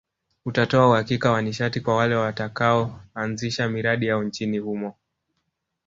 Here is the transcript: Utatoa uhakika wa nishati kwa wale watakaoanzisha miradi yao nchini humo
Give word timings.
Utatoa 0.45 0.87
uhakika 0.87 1.31
wa 1.31 1.41
nishati 1.41 1.79
kwa 1.81 1.95
wale 1.95 2.15
watakaoanzisha 2.15 3.69
miradi 3.69 4.05
yao 4.05 4.23
nchini 4.23 4.57
humo 4.57 4.95